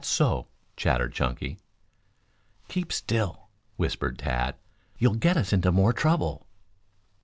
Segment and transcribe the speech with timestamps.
[0.03, 1.59] "T h h h at's so," chattered Chunky.
[2.69, 4.55] "Keep still," whispered Tad.
[4.97, 6.47] "You'll get us into more trouble."